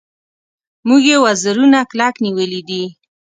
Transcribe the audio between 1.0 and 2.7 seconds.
یې وزرونه کلک نیولي